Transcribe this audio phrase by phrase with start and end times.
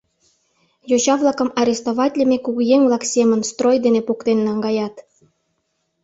[0.89, 4.95] Йоча-влакым арестоватлыме кугыеҥ-влак семын строй дене поктен наҥгаят.